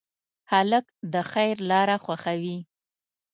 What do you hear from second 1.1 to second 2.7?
د خیر لاره خوښوي.